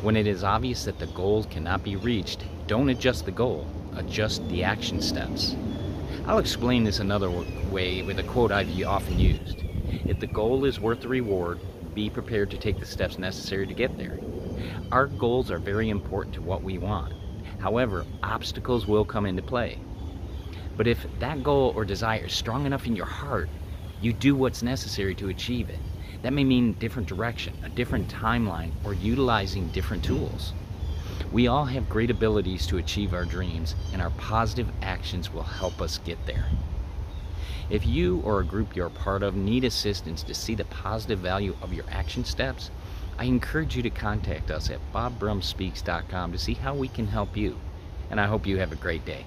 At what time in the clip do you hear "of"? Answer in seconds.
39.22-39.36, 41.60-41.72